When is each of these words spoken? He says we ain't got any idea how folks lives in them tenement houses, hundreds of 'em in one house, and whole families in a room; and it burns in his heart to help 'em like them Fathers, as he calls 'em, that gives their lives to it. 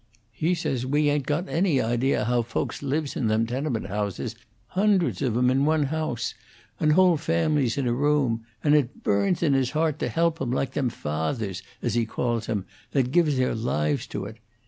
He 0.31 0.55
says 0.55 0.83
we 0.83 1.11
ain't 1.11 1.27
got 1.27 1.47
any 1.47 1.79
idea 1.79 2.25
how 2.25 2.41
folks 2.41 2.81
lives 2.81 3.15
in 3.15 3.27
them 3.27 3.45
tenement 3.45 3.85
houses, 3.85 4.35
hundreds 4.69 5.21
of 5.21 5.37
'em 5.37 5.51
in 5.51 5.63
one 5.63 5.83
house, 5.83 6.33
and 6.79 6.93
whole 6.93 7.17
families 7.17 7.77
in 7.77 7.85
a 7.85 7.93
room; 7.93 8.43
and 8.63 8.73
it 8.73 9.03
burns 9.03 9.43
in 9.43 9.53
his 9.53 9.69
heart 9.69 9.99
to 9.99 10.09
help 10.09 10.41
'em 10.41 10.51
like 10.51 10.71
them 10.71 10.89
Fathers, 10.89 11.61
as 11.83 11.93
he 11.93 12.07
calls 12.07 12.49
'em, 12.49 12.65
that 12.93 13.11
gives 13.11 13.37
their 13.37 13.53
lives 13.53 14.07
to 14.07 14.25
it. 14.25 14.37